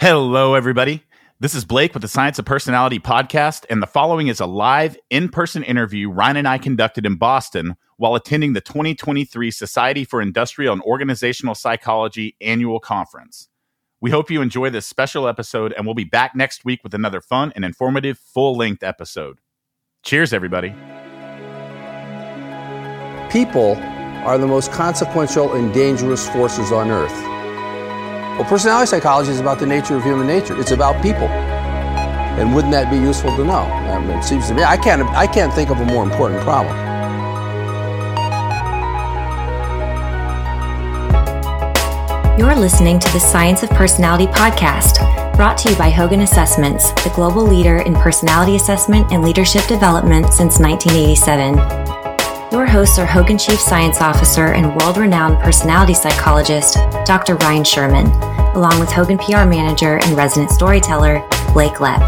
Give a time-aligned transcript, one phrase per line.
[0.00, 1.02] Hello, everybody.
[1.40, 4.96] This is Blake with the Science of Personality podcast, and the following is a live
[5.10, 10.22] in person interview Ryne and I conducted in Boston while attending the 2023 Society for
[10.22, 13.50] Industrial and Organizational Psychology annual conference.
[14.00, 17.20] We hope you enjoy this special episode, and we'll be back next week with another
[17.20, 19.36] fun and informative full length episode.
[20.02, 20.70] Cheers, everybody.
[23.30, 23.76] People
[24.24, 27.29] are the most consequential and dangerous forces on earth.
[28.40, 30.58] Well, personality psychology is about the nature of human nature.
[30.58, 31.28] It's about people.
[31.28, 33.64] And wouldn't that be useful to know?
[33.64, 36.40] I mean, it seems to me I can't I can't think of a more important
[36.40, 36.74] problem.
[42.38, 47.12] You're listening to the Science of Personality podcast, brought to you by Hogan Assessments, the
[47.14, 51.79] global leader in personality assessment and leadership development since 1987.
[52.52, 57.36] Your hosts are Hogan Chief Science Officer and world renowned personality psychologist, Dr.
[57.36, 58.06] Ryne Sherman,
[58.56, 61.20] along with Hogan PR Manager and resident storyteller,
[61.52, 62.00] Blake Loepp.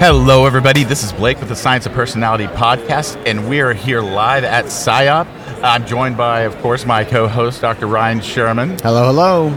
[0.00, 0.82] Hello, everybody.
[0.82, 4.64] This is Blake with the Science of Personality podcast, and we are here live at
[4.64, 5.28] SIOP.
[5.62, 7.86] I'm joined by, of course, my co host, Dr.
[7.86, 8.80] Ryne Sherman.
[8.80, 9.50] Hello, hello.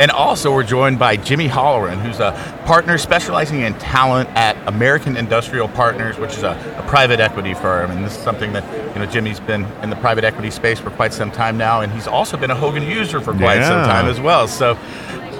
[0.00, 2.32] And also, we're joined by Jimmy Holloran, who's a
[2.64, 7.90] partner specializing in talent at American Industrial Partners, which is a, a, private equity firm.
[7.90, 10.90] And this is something that, you know, Jimmy's been in the private equity space for
[10.90, 13.68] quite some time now, and he's also been a Hogan user for quite yeah.
[13.68, 14.46] some time as well.
[14.46, 14.78] So,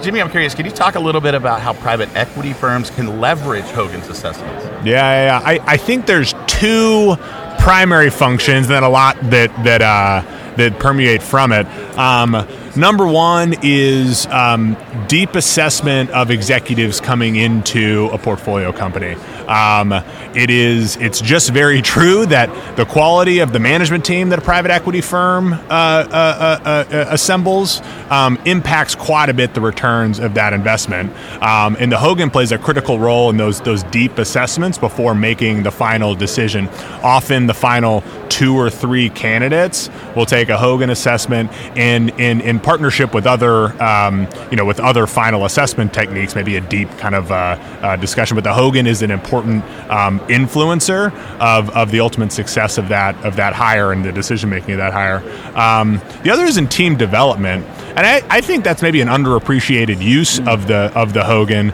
[0.02, 3.20] Jimmy, I'm curious, can you talk a little bit about how private equity firms can
[3.20, 4.64] leverage Hogan's assessments?
[4.64, 5.40] Yeah, yeah, yeah.
[5.44, 7.16] I, I think there's two
[7.60, 10.22] primary functions and then a lot that, that, uh,
[10.56, 11.66] that permeate from it.
[11.96, 12.34] Um,
[12.76, 19.14] number one is um, deep assessment of executives coming into a portfolio company.
[19.46, 19.92] Um,
[20.34, 24.42] it is it's just very true that the quality of the management team that a
[24.42, 30.18] private equity firm uh, uh, uh, uh assembles um, impacts quite a bit the returns
[30.18, 31.12] of that investment.
[31.42, 35.62] Um, and the Hogan plays a critical role in those those deep assessments before making
[35.62, 36.68] the final decision.
[37.02, 42.58] Often the final two or three candidates will take a Hogan assessment in in, in
[42.58, 47.14] partnership with other um, you know with other final assessment techniques, maybe a deep kind
[47.14, 48.34] of uh, uh, discussion.
[48.34, 53.22] But the Hogan is an important um, influencer of, of the ultimate success of that
[53.22, 55.18] of that hire and the decision making of that hire.
[55.54, 57.66] Um, the other is in team development,
[57.96, 61.72] and I, I, think that's maybe an underappreciated use of the of the Hogan.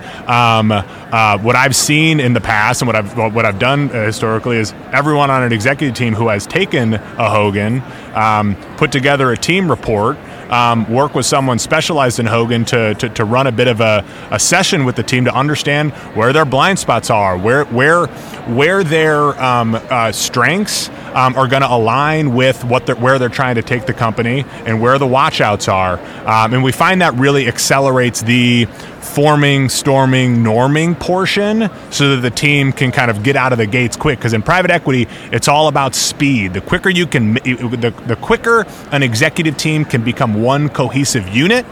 [1.10, 4.58] Uh, what I've seen in the past and what I've what I've done uh, historically
[4.58, 7.82] is everyone on an executive team who has taken a Hogan
[8.14, 10.18] um, put together a team report
[10.50, 14.04] um, work with someone specialized in Hogan to, to, to run a bit of a,
[14.30, 18.06] a, session with the team to understand where their blind spots are, where where
[18.46, 23.28] where their um, uh, strengths um, are going to align with what they're, where they're
[23.28, 25.98] trying to take the company and where the watchouts are.
[26.26, 28.66] Um, and we find that really accelerates the
[29.00, 33.66] forming, storming, norming portion so that the team can kind of get out of the
[33.66, 34.18] gates quick.
[34.18, 36.52] Because in private equity, it's all about speed.
[36.52, 41.64] The quicker you can, the, the quicker an executive team can become one cohesive unit.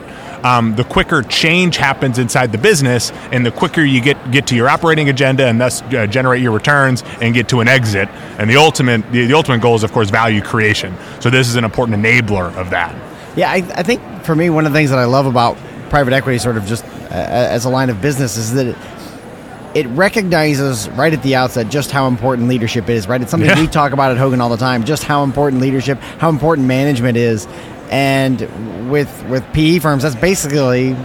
[0.46, 4.54] Um, the quicker change happens inside the business, and the quicker you get get to
[4.54, 8.08] your operating agenda and thus uh, generate your returns and get to an exit.
[8.38, 10.94] And the ultimate the, the, ultimate goal is, of course, value creation.
[11.20, 12.94] So this is an important enabler of that.
[13.36, 15.56] Yeah, I, I think for me, one of the things that I love about
[15.90, 18.76] private equity, sort of just as a line of business is that it,
[19.74, 23.20] it recognizes right at the outset just how important leadership is, right?
[23.20, 23.60] It's something yeah.
[23.60, 27.16] we talk about at Hogan all the time, just how important leadership, how important management
[27.16, 27.46] is.
[27.90, 30.96] And with with PE firms, that's basically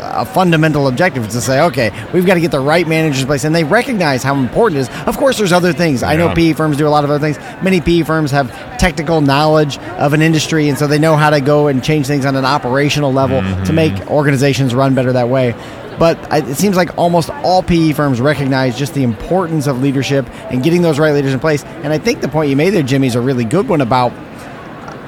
[0.00, 3.44] a fundamental objective to say, okay, we've got to get the right managers in place,
[3.44, 5.06] and they recognize how important it is.
[5.06, 6.02] Of course, there's other things.
[6.02, 6.08] Yeah.
[6.08, 7.38] I know PE firms do a lot of other things.
[7.62, 11.40] Many PE firms have technical knowledge of an industry, and so they know how to
[11.40, 13.64] go and change things on an operational level mm-hmm.
[13.64, 15.54] to make organizations run better that way.
[15.98, 20.62] But it seems like almost all PE firms recognize just the importance of leadership and
[20.62, 21.64] getting those right leaders in place.
[21.64, 24.12] And I think the point you made there, Jimmy, is a really good one about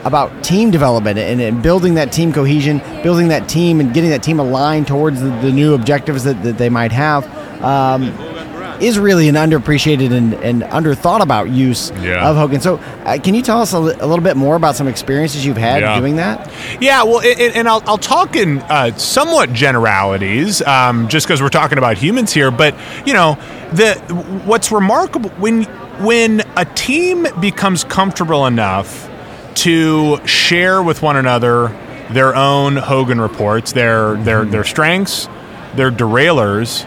[0.04, 4.22] about team development and, and, building that team cohesion, building that team and getting that
[4.22, 7.26] team aligned towards the, the new objectives that, that, they might have.
[7.62, 8.14] Um,
[8.80, 12.28] is really an underappreciated and, and underthought about use yeah.
[12.28, 12.62] of Hogan.
[12.62, 15.44] So, uh, can you tell us a, li- a, little bit more about some experiences
[15.44, 15.98] you've had yeah.
[16.00, 16.50] doing that?
[16.80, 21.50] Yeah, well, it, and I'll, I'll, talk in uh, somewhat generalities, um, just because we're
[21.50, 22.50] talking about humans here.
[22.50, 22.74] But
[23.04, 23.34] you know,
[23.72, 23.96] the
[24.46, 25.64] what's remarkable when
[26.02, 29.09] when a team becomes comfortable enough
[29.60, 31.68] to share with one another
[32.10, 34.50] their own Hogan reports, their their mm-hmm.
[34.50, 35.28] their strengths,
[35.74, 36.86] their derailers.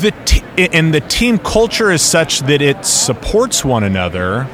[0.00, 4.48] The t- and the team culture is such that it supports one another.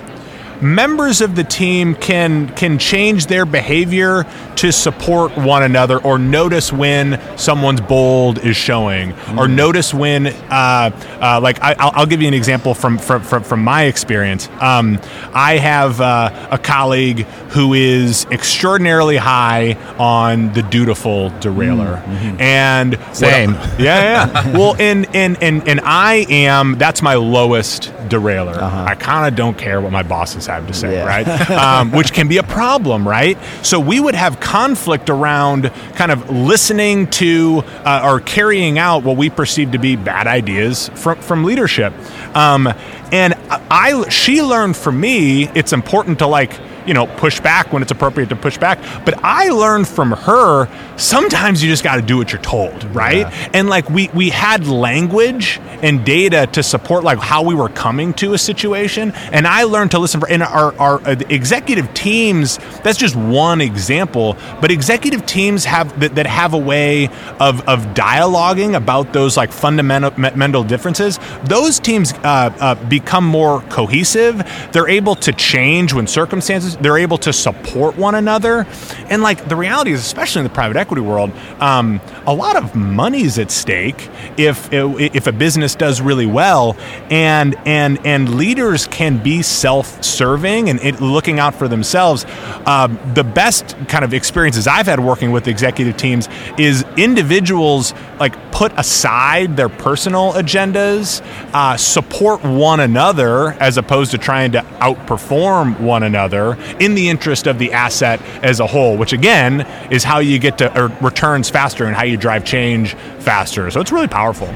[0.62, 4.24] Members of the team can can change their behavior
[4.56, 9.38] to support one another or notice when someone's bold is showing mm.
[9.38, 13.42] or notice when uh, uh, like I, will give you an example from from, from,
[13.42, 14.98] from my experience um,
[15.32, 17.20] I have uh, a colleague
[17.50, 22.40] who is extraordinarily high on the dutiful derailer mm-hmm.
[22.40, 28.54] and same yeah yeah well and, and and and I am that's my lowest derailer
[28.54, 28.86] uh-huh.
[28.88, 30.02] I kind of don't care what my
[30.46, 31.06] bosses have to say yeah.
[31.06, 36.10] right um, which can be a problem right so we would have conflict around kind
[36.10, 41.18] of listening to uh, or carrying out what we perceive to be bad ideas from,
[41.20, 41.92] from leadership.
[42.36, 42.68] Um,
[43.12, 46.52] and I, she learned from me, it's important to like
[46.86, 48.78] you know, push back when it's appropriate to push back.
[49.04, 53.18] But I learned from her sometimes you just got to do what you're told, right?
[53.18, 53.48] Yeah.
[53.52, 58.14] And like we we had language and data to support like how we were coming
[58.14, 62.58] to a situation, and I learned to listen for in our our uh, executive teams.
[62.82, 67.08] That's just one example, but executive teams have that, that have a way
[67.40, 71.18] of of dialoguing about those like fundamental differences.
[71.44, 74.42] Those teams uh, uh, become more cohesive.
[74.72, 78.66] They're able to change when circumstances they're able to support one another.
[79.08, 82.74] And like the reality is, especially in the private equity world, um, a lot of
[82.74, 86.76] money's at stake if if a business does really well,
[87.10, 92.24] and and and leaders can be self-serving and it, looking out for themselves.
[92.66, 98.52] Um, the best kind of experiences I've had working with executive teams is individuals like
[98.52, 101.20] put aside their personal agendas,
[101.52, 107.46] uh, support one another as opposed to trying to outperform one another in the interest
[107.46, 111.86] of the asset as a whole, which again is how you get to returns faster
[111.86, 113.70] and how you drive change faster.
[113.70, 114.48] So it's really powerful.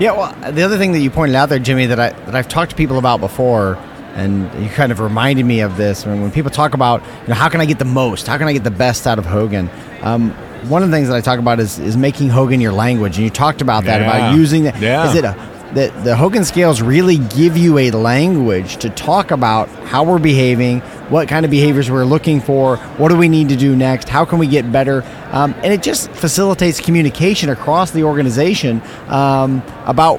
[0.00, 2.48] Yeah, well, the other thing that you pointed out there, Jimmy, that I that I've
[2.48, 3.76] talked to people about before,
[4.14, 7.34] and you kind of reminded me of this when, when people talk about, you know,
[7.34, 9.70] how can I get the most, how can I get the best out of Hogan.
[10.02, 10.32] Um,
[10.68, 13.24] one of the things that I talk about is is making Hogan your language, and
[13.24, 14.06] you talked about that yeah.
[14.06, 14.80] about using that.
[14.80, 15.08] Yeah.
[15.08, 19.68] Is it a that the Hogan scales really give you a language to talk about
[19.86, 20.80] how we're behaving,
[21.10, 24.24] what kind of behaviors we're looking for, what do we need to do next, how
[24.24, 30.18] can we get better, um, and it just facilitates communication across the organization um, about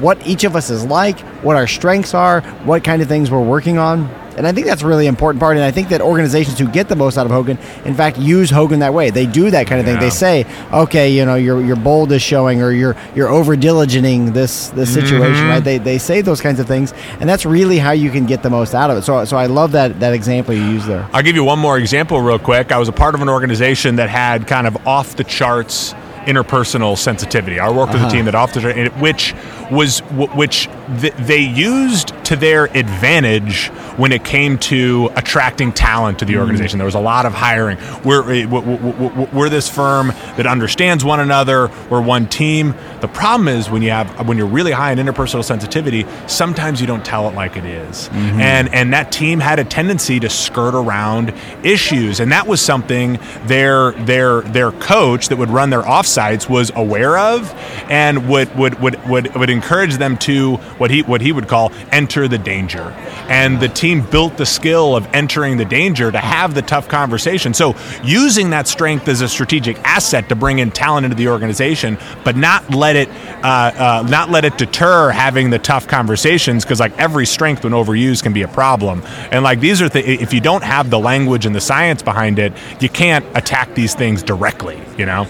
[0.00, 3.40] what each of us is like, what our strengths are, what kind of things we're
[3.40, 4.10] working on.
[4.36, 5.56] And I think that's a really important part.
[5.56, 8.50] And I think that organizations who get the most out of Hogan, in fact, use
[8.50, 9.10] Hogan that way.
[9.10, 9.94] They do that kind of yeah.
[9.94, 10.00] thing.
[10.00, 14.32] They say, okay, you know, your your bold is showing, or you're you're over diligenting
[14.32, 15.48] this this situation, mm-hmm.
[15.48, 15.64] right?
[15.64, 18.50] They, they say those kinds of things, and that's really how you can get the
[18.50, 19.02] most out of it.
[19.02, 21.08] So so I love that that example you use there.
[21.12, 22.72] I'll give you one more example real quick.
[22.72, 25.94] I was a part of an organization that had kind of off the charts
[26.26, 27.58] interpersonal sensitivity.
[27.58, 27.92] I worked uh-huh.
[27.92, 28.14] with a uh-huh.
[28.14, 29.34] team that often, which
[29.70, 36.34] was which they used to their advantage when it came to attracting talent to the
[36.34, 36.40] mm.
[36.40, 36.78] organization.
[36.78, 37.78] There was a lot of hiring.
[38.04, 41.70] We're, eh, we're this firm that understands one another.
[41.90, 42.74] We're one team.
[43.00, 46.86] The problem is when you have when you're really high in interpersonal sensitivity, sometimes you
[46.86, 48.08] don't tell it like it is.
[48.08, 48.40] Mm-hmm.
[48.40, 53.18] and and that team had a tendency to skirt around issues, and that was something
[53.44, 57.52] their their their coach that would run their offsites was aware of,
[57.88, 61.72] and would would would would, would encourage them to what he what he would call
[61.92, 62.94] enter the danger.
[63.28, 67.54] And the team built the skill of entering the danger to have the tough conversation.
[67.54, 67.74] So
[68.04, 72.36] using that strength as a strategic asset to bring in talent into the organization, but
[72.36, 73.08] not let it
[73.42, 77.72] uh, uh, not let it deter having the tough conversations because like every strength when
[77.72, 79.02] overused can be a problem.
[79.30, 82.38] And like these are the if you don't have the language and the science behind
[82.38, 84.80] it, you can't attack these things directly.
[84.98, 85.26] You know.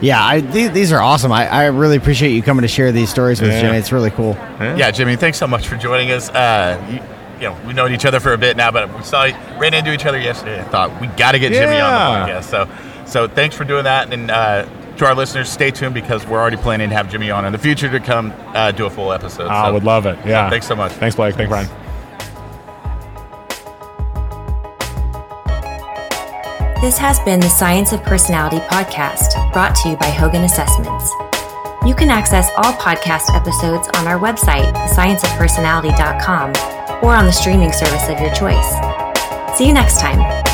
[0.00, 1.32] Yeah, I, these, these are awesome.
[1.32, 3.62] I, I really appreciate you coming to share these stories with yeah.
[3.62, 3.78] Jimmy.
[3.78, 4.34] It's really cool.
[4.34, 4.76] Yeah.
[4.76, 4.90] yeah.
[4.90, 6.30] Jimmy, thanks so much for joining us.
[6.30, 6.96] Uh, you,
[7.40, 9.22] you, know, we've known each other for a bit now, but we saw
[9.58, 10.60] ran into each other yesterday.
[10.60, 11.64] I thought we got to get yeah.
[11.64, 12.44] Jimmy on the podcast.
[12.44, 16.40] So, so thanks for doing that, and uh, to our listeners, stay tuned because we're
[16.40, 19.12] already planning to have Jimmy on in the future to come uh, do a full
[19.12, 19.48] episode.
[19.48, 20.18] I would love it.
[20.26, 20.46] Yeah.
[20.46, 20.92] So thanks so much.
[20.92, 21.34] Thanks, Blake.
[21.34, 21.87] Thanks, Brian.
[26.80, 31.12] This has been the Science of Personality podcast, brought to you by Hogan Assessments.
[31.84, 38.08] You can access all podcast episodes on our website, thescienceofpersonality.com, or on the streaming service
[38.08, 39.58] of your choice.
[39.58, 40.47] See you next time.